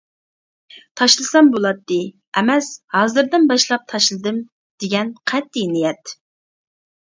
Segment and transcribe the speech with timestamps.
[1.01, 1.99] «تاشلىسام بولاتتى»
[2.41, 4.43] ئەمەس «ھازىردىن باشلاپ تاشلىدىم»
[4.85, 6.19] دېگەن قەتئىي نىيەت!